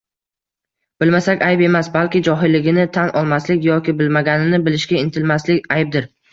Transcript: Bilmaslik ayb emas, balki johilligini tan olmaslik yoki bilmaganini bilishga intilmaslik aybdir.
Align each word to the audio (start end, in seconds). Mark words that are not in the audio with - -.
Bilmaslik 1.03 1.45
ayb 1.47 1.61
emas, 1.67 1.89
balki 1.99 2.23
johilligini 2.29 2.87
tan 2.97 3.13
olmaslik 3.23 3.63
yoki 3.69 3.97
bilmaganini 4.03 4.63
bilishga 4.67 5.03
intilmaslik 5.07 5.73
aybdir. 5.81 6.13